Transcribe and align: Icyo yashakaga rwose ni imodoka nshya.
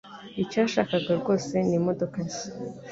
Icyo 0.41 0.57
yashakaga 0.63 1.09
rwose 1.19 1.53
ni 1.67 1.73
imodoka 1.79 2.17
nshya. 2.25 2.47